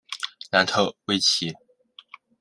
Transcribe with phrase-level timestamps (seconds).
[0.49, 1.53] 楠特威奇。